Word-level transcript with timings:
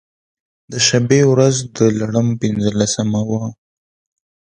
د 0.71 0.73
شبې 0.87 1.21
و 1.27 1.31
رځ 1.39 1.57
د 1.77 1.77
لړم 1.99 2.27
پنځلسمه 2.41 3.21
وه. 3.29 3.43